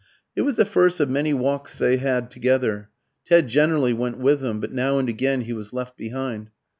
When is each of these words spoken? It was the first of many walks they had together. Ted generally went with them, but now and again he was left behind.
It 0.35 0.41
was 0.41 0.55
the 0.55 0.65
first 0.65 0.99
of 0.99 1.11
many 1.11 1.31
walks 1.31 1.75
they 1.75 1.97
had 1.97 2.31
together. 2.31 2.89
Ted 3.23 3.47
generally 3.47 3.93
went 3.93 4.17
with 4.17 4.41
them, 4.41 4.59
but 4.59 4.73
now 4.73 4.97
and 4.97 5.07
again 5.07 5.41
he 5.41 5.53
was 5.53 5.73
left 5.73 5.95
behind. 5.95 6.49